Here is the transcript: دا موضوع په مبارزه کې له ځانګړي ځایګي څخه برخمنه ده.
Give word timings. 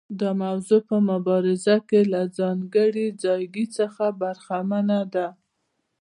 دا 0.19 0.29
موضوع 0.43 0.81
په 0.89 0.97
مبارزه 1.09 1.75
کې 1.89 2.01
له 2.13 2.21
ځانګړي 2.37 3.07
ځایګي 3.23 3.65
څخه 3.77 4.05
برخمنه 4.21 4.99
ده. 5.13 5.27